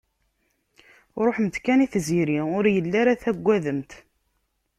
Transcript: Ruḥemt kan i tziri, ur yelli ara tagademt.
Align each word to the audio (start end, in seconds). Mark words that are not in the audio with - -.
Ruḥemt 1.25 1.55
kan 1.65 1.83
i 1.85 1.87
tziri, 1.93 2.39
ur 2.57 2.65
yelli 2.75 2.97
ara 3.01 3.21
tagademt. 3.21 3.91